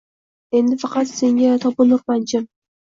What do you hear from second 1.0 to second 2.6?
senga topinurman jim